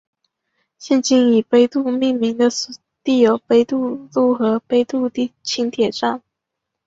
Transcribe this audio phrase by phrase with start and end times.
[0.79, 2.47] 现今以杯渡命名的
[3.03, 5.07] 地有杯渡路和杯渡
[5.43, 6.23] 轻铁站。